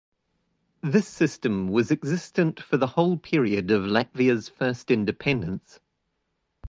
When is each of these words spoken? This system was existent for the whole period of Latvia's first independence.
This 0.81 1.07
system 1.07 1.67
was 1.67 1.91
existent 1.91 2.59
for 2.59 2.75
the 2.77 2.87
whole 2.87 3.17
period 3.17 3.69
of 3.69 3.83
Latvia's 3.83 4.49
first 4.49 4.89
independence. 4.89 5.79